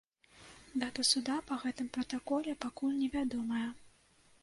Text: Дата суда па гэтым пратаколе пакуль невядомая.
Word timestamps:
Дата 0.83 1.05
суда 1.09 1.35
па 1.51 1.59
гэтым 1.65 1.91
пратаколе 1.99 2.59
пакуль 2.67 2.99
невядомая. 3.01 3.67